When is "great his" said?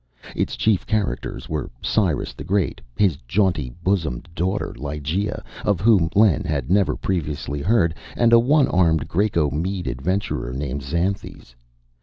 2.43-3.17